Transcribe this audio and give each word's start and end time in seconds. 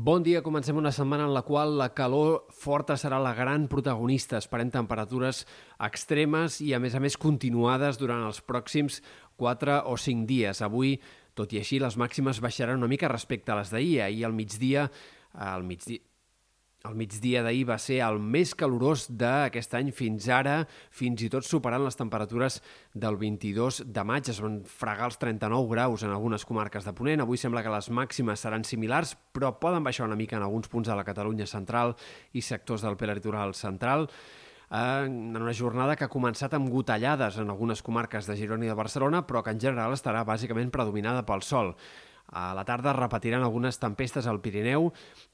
Bon 0.00 0.22
dia, 0.24 0.40
comencem 0.40 0.78
una 0.80 0.94
setmana 0.96 1.26
en 1.28 1.34
la 1.34 1.42
qual 1.44 1.74
la 1.76 1.90
calor 1.92 2.46
forta 2.56 2.94
serà 2.96 3.18
la 3.20 3.34
gran 3.36 3.66
protagonista. 3.68 4.38
Esperem 4.40 4.70
temperatures 4.72 5.42
extremes 5.76 6.56
i, 6.64 6.70
a 6.72 6.78
més 6.80 6.94
a 6.96 7.02
més, 7.04 7.18
continuades 7.20 7.98
durant 8.00 8.22
els 8.24 8.40
pròxims 8.40 9.02
4 9.36 9.74
o 9.92 9.98
5 10.00 10.24
dies. 10.30 10.62
Avui, 10.64 10.94
tot 11.36 11.52
i 11.52 11.60
així, 11.60 11.82
les 11.84 11.98
màximes 12.00 12.40
baixaran 12.40 12.80
una 12.80 12.88
mica 12.88 13.12
respecte 13.12 13.52
a 13.52 13.58
les 13.58 13.74
d'ahir. 13.74 13.98
Ahir 14.06 14.24
al 14.24 14.38
migdia, 14.38 14.86
al 15.36 15.68
migdia, 15.68 16.00
el 16.88 16.94
migdia 16.96 17.42
d'ahir 17.44 17.66
va 17.68 17.76
ser 17.82 17.98
el 18.06 18.18
més 18.22 18.54
calorós 18.56 19.04
d'aquest 19.20 19.74
any 19.76 19.90
fins 19.92 20.28
ara, 20.32 20.62
fins 20.96 21.20
i 21.20 21.28
tot 21.32 21.44
superant 21.44 21.84
les 21.84 21.98
temperatures 21.98 22.60
del 22.94 23.18
22 23.20 23.82
de 23.84 24.04
maig. 24.08 24.30
Es 24.32 24.40
van 24.40 24.60
fregar 24.64 25.10
els 25.10 25.20
39 25.20 25.68
graus 25.74 26.04
en 26.06 26.14
algunes 26.14 26.46
comarques 26.48 26.88
de 26.88 26.94
Ponent. 26.96 27.20
Avui 27.20 27.40
sembla 27.40 27.62
que 27.66 27.74
les 27.74 27.90
màximes 27.92 28.40
seran 28.40 28.64
similars, 28.64 29.12
però 29.34 29.52
poden 29.60 29.84
baixar 29.84 30.08
una 30.08 30.16
mica 30.16 30.38
en 30.40 30.46
alguns 30.46 30.72
punts 30.72 30.88
de 30.88 30.96
la 30.96 31.04
Catalunya 31.04 31.48
central 31.50 31.96
i 32.32 32.40
sectors 32.40 32.86
del 32.86 32.96
peritoral 32.96 33.54
central 33.54 34.08
en 34.70 35.36
una 35.36 35.52
jornada 35.52 35.96
que 35.98 36.06
ha 36.06 36.12
començat 36.12 36.54
amb 36.54 36.70
gotellades 36.70 37.40
en 37.42 37.50
algunes 37.50 37.82
comarques 37.82 38.28
de 38.30 38.36
Girona 38.38 38.68
i 38.68 38.70
de 38.70 38.78
Barcelona, 38.78 39.24
però 39.26 39.42
que 39.42 39.50
en 39.50 39.60
general 39.60 39.96
estarà 39.96 40.22
bàsicament 40.24 40.70
predominada 40.70 41.26
pel 41.26 41.42
sol. 41.42 41.74
A 42.30 42.52
la 42.54 42.64
tarda 42.64 42.92
repetiran 42.94 43.42
algunes 43.42 43.78
tempestes 43.82 44.26
al 44.30 44.40
Pirineu. 44.40 44.90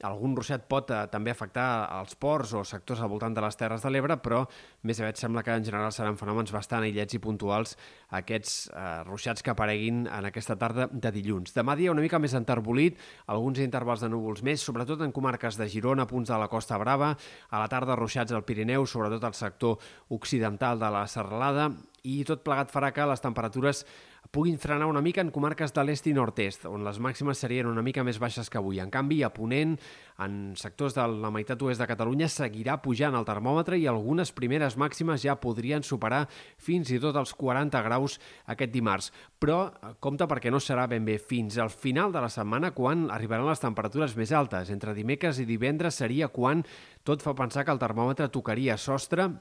Algun 0.07 0.35
ruixat 0.37 0.65
pot 0.69 0.89
eh, 0.89 1.03
també 1.11 1.31
afectar 1.33 1.67
els 1.99 2.15
ports 2.17 2.55
o 2.57 2.63
sectors 2.65 3.03
al 3.03 3.11
voltant 3.11 3.35
de 3.35 3.43
les 3.43 3.59
Terres 3.59 3.85
de 3.85 3.91
l'Ebre, 3.91 4.17
però 4.23 4.43
més 4.87 5.01
aviat 5.01 5.21
sembla 5.21 5.43
que 5.45 5.53
en 5.53 5.65
general 5.67 5.93
seran 5.93 6.17
fenòmens 6.17 6.53
bastant 6.55 6.85
aïllets 6.87 7.17
i 7.17 7.21
puntuals 7.21 7.75
aquests 8.17 8.55
eh, 8.71 8.87
ruixats 9.07 9.45
que 9.45 9.53
apareguin 9.53 10.05
en 10.07 10.29
aquesta 10.29 10.57
tarda 10.57 10.87
de 10.91 11.11
dilluns. 11.13 11.53
Demà 11.53 11.77
dia 11.77 11.93
una 11.93 12.03
mica 12.05 12.21
més 12.21 12.33
enterbolit, 12.37 12.97
alguns 13.27 13.61
intervals 13.61 14.01
de 14.01 14.09
núvols 14.09 14.41
més, 14.45 14.63
sobretot 14.63 15.03
en 15.05 15.13
comarques 15.13 15.59
de 15.59 15.69
Girona, 15.69 16.07
punts 16.09 16.31
de 16.33 16.39
la 16.39 16.49
Costa 16.49 16.79
Brava, 16.81 17.13
a 17.49 17.61
la 17.61 17.69
tarda 17.69 17.97
ruixats 17.99 18.33
al 18.33 18.45
Pirineu, 18.47 18.87
sobretot 18.89 19.23
al 19.27 19.37
sector 19.37 19.77
occidental 20.17 20.81
de 20.81 20.91
la 20.93 21.05
Serralada, 21.07 21.69
i 22.07 22.21
tot 22.27 22.45
plegat 22.45 22.71
farà 22.71 22.93
que 22.95 23.05
les 23.09 23.23
temperatures 23.23 23.83
puguin 24.31 24.57
frenar 24.59 24.87
una 24.87 25.01
mica 25.01 25.21
en 25.21 25.31
comarques 25.31 25.73
de 25.73 25.83
l'est 25.85 26.07
i 26.09 26.13
nord-est, 26.15 26.65
on 26.67 26.83
les 26.83 26.99
màximes 27.03 27.39
serien 27.39 27.67
una 27.69 27.83
mica 27.85 28.03
més 28.03 28.19
baixes 28.19 28.49
que 28.51 28.59
avui. 28.59 28.79
En 28.83 28.91
canvi, 28.91 29.21
a 29.23 29.29
Ponent, 29.33 29.77
en 30.23 30.37
sectors 30.59 30.95
de 30.97 31.05
la 31.07 31.31
meitat 31.31 31.61
oest 31.63 31.81
de 31.81 31.87
Catalunya, 31.87 32.27
seguirà 32.31 32.77
pujant 32.83 33.15
el 33.15 33.27
termòmetre 33.27 33.79
i 33.79 33.87
algunes 33.87 34.33
primeres 34.35 34.77
màximes 34.79 35.23
ja 35.23 35.37
podrien 35.39 35.85
superar 35.85 36.25
fins 36.57 36.91
i 36.91 36.99
tot 37.03 37.15
els 37.19 37.33
40 37.37 37.83
graus 37.87 38.17
aquest 38.51 38.73
dimarts. 38.73 39.11
Però 39.39 39.59
eh, 39.67 39.93
compte 40.03 40.27
perquè 40.27 40.51
no 40.51 40.61
serà 40.63 40.87
ben 40.91 41.05
bé 41.07 41.17
fins 41.21 41.57
al 41.61 41.71
final 41.71 42.11
de 42.11 42.23
la 42.23 42.31
setmana 42.33 42.73
quan 42.75 43.07
arribaran 43.13 43.47
les 43.47 43.63
temperatures 43.63 44.17
més 44.17 44.33
altes. 44.35 44.71
Entre 44.73 44.95
dimecres 44.97 45.39
i 45.39 45.47
divendres 45.47 46.01
seria 46.03 46.27
quan 46.27 46.65
tot 47.07 47.23
fa 47.23 47.35
pensar 47.37 47.63
que 47.63 47.71
el 47.71 47.83
termòmetre 47.83 48.31
tocaria 48.33 48.77
sostre 48.77 49.31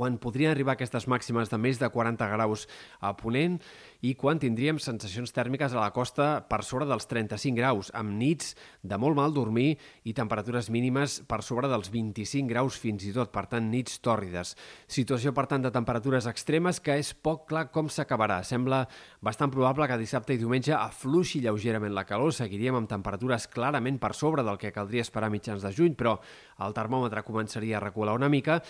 quan 0.00 0.16
podrien 0.16 0.54
arribar 0.54 0.78
aquestes 0.78 1.04
màximes 1.12 1.50
de 1.52 1.58
més 1.60 1.76
de 1.76 1.88
40 1.92 2.28
graus 2.32 2.64
a 3.04 3.12
Ponent 3.18 3.58
i 4.00 4.14
quan 4.16 4.40
tindríem 4.40 4.78
sensacions 4.80 5.32
tèrmiques 5.36 5.74
a 5.74 5.80
la 5.80 5.90
costa 5.92 6.28
per 6.48 6.62
sobre 6.64 6.86
dels 6.88 7.06
35 7.10 7.56
graus, 7.58 7.90
amb 7.96 8.14
nits 8.16 8.54
de 8.82 8.96
molt 9.00 9.18
mal 9.18 9.34
dormir 9.36 9.74
i 10.08 10.14
temperatures 10.16 10.70
mínimes 10.72 11.18
per 11.28 11.42
sobre 11.44 11.68
dels 11.68 11.90
25 11.92 12.48
graus 12.48 12.78
fins 12.80 13.04
i 13.04 13.12
tot, 13.16 13.32
per 13.34 13.44
tant, 13.50 13.68
nits 13.70 13.98
tòrrides. 14.04 14.54
Situació, 14.88 15.34
per 15.36 15.46
tant, 15.50 15.64
de 15.64 15.72
temperatures 15.74 16.28
extremes 16.30 16.80
que 16.80 16.96
és 17.00 17.12
poc 17.12 17.46
clar 17.50 17.66
com 17.74 17.90
s'acabarà. 17.92 18.40
Sembla 18.46 18.86
bastant 19.20 19.52
probable 19.52 19.88
que 19.90 20.00
dissabte 20.00 20.34
i 20.34 20.40
diumenge 20.40 20.72
afluixi 20.76 21.42
lleugerament 21.44 21.92
la 21.96 22.06
calor, 22.08 22.32
seguiríem 22.32 22.80
amb 22.80 22.90
temperatures 22.90 23.48
clarament 23.52 24.00
per 24.00 24.14
sobre 24.16 24.46
del 24.46 24.60
que 24.60 24.72
caldria 24.72 25.04
esperar 25.04 25.30
mitjans 25.32 25.66
de 25.66 25.74
juny, 25.76 25.92
però 25.98 26.16
el 26.64 26.76
termòmetre 26.76 27.24
començaria 27.26 27.78
a 27.78 27.84
recular 27.84 28.16
una 28.16 28.32
mica 28.32 28.60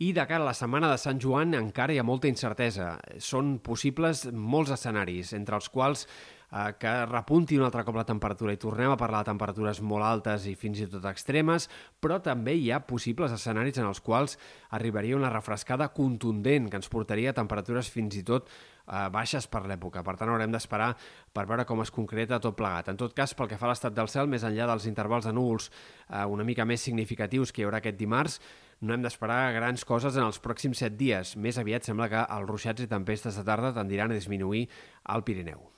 i 0.00 0.14
de 0.16 0.22
cara 0.24 0.40
a 0.40 0.48
la 0.48 0.56
setmana 0.56 0.88
de 0.88 0.96
Sant 0.96 1.18
Joan 1.20 1.52
encara 1.58 1.92
hi 1.92 1.98
ha 2.00 2.06
molta 2.08 2.28
incertesa. 2.30 2.94
Són 3.20 3.58
possibles 3.60 4.22
molts 4.32 4.72
escenaris, 4.80 5.34
entre 5.36 5.60
els 5.60 5.68
quals 5.70 6.06
eh, 6.50 6.72
que 6.80 6.94
repunti 7.06 7.58
un 7.58 7.66
altre 7.66 7.84
cop 7.86 7.98
la 7.98 8.06
temperatura 8.08 8.54
i 8.54 8.60
tornem 8.60 8.92
a 8.92 8.98
parlar 9.00 9.22
de 9.22 9.30
temperatures 9.30 9.82
molt 9.84 10.06
altes 10.06 10.48
i 10.50 10.56
fins 10.58 10.80
i 10.82 10.88
tot 10.90 11.06
extremes, 11.10 11.68
però 12.00 12.18
també 12.24 12.56
hi 12.56 12.70
ha 12.72 12.82
possibles 12.86 13.32
escenaris 13.36 13.78
en 13.78 13.88
els 13.90 14.02
quals 14.04 14.38
arribaria 14.76 15.18
una 15.18 15.32
refrescada 15.32 15.90
contundent 15.94 16.70
que 16.70 16.80
ens 16.80 16.90
portaria 16.90 17.34
a 17.34 17.38
temperatures 17.38 17.90
fins 17.92 18.16
i 18.18 18.24
tot 18.26 18.48
eh, 18.48 19.08
baixes 19.12 19.46
per 19.50 19.64
l'època. 19.68 20.04
Per 20.06 20.16
tant, 20.16 20.32
haurem 20.32 20.52
d'esperar 20.54 20.94
per 21.32 21.46
veure 21.46 21.66
com 21.68 21.84
es 21.84 21.94
concreta 21.94 22.40
tot 22.42 22.56
plegat. 22.58 22.90
En 22.90 22.98
tot 23.00 23.14
cas, 23.16 23.34
pel 23.36 23.50
que 23.50 23.60
fa 23.60 23.68
a 23.68 23.74
l'estat 23.74 23.94
del 23.96 24.10
cel, 24.10 24.30
més 24.30 24.46
enllà 24.46 24.66
dels 24.72 24.88
intervals 24.90 25.28
de 25.28 25.36
núvols 25.36 25.70
eh, 25.70 26.24
una 26.26 26.46
mica 26.46 26.66
més 26.66 26.82
significatius 26.82 27.52
que 27.52 27.62
hi 27.62 27.68
haurà 27.68 27.82
aquest 27.82 28.00
dimarts, 28.00 28.40
no 28.80 28.94
hem 28.94 29.02
d'esperar 29.04 29.52
grans 29.56 29.84
coses 29.88 30.16
en 30.16 30.26
els 30.26 30.40
pròxims 30.42 30.80
set 30.84 30.96
dies. 31.00 31.34
Més 31.36 31.60
aviat 31.60 31.86
sembla 31.86 32.08
que 32.12 32.24
els 32.36 32.48
ruixats 32.48 32.84
i 32.84 32.88
tempestes 32.90 33.36
de 33.36 33.44
tarda 33.44 33.74
tendiran 33.76 34.10
a 34.12 34.16
disminuir 34.16 34.66
al 35.04 35.24
Pirineu. 35.24 35.70